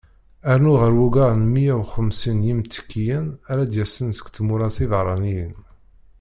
[0.55, 5.55] Rnu ɣer wugar n miyya u xemsin n yimttekkiyen ara d-yasen seg tmura tiberraniyin.